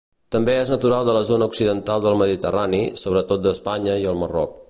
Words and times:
També 0.35 0.53
és 0.61 0.69
natural 0.73 1.03
de 1.09 1.13
la 1.17 1.21
zona 1.27 1.47
occidental 1.51 2.01
del 2.07 2.17
Mediterrani, 2.23 2.81
sobretot 3.05 3.45
d'Espanya 3.47 3.99
i 4.05 4.09
el 4.15 4.21
Marroc. 4.25 4.59